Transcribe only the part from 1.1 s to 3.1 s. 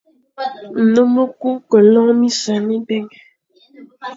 e ku ke lon minseñ mibè.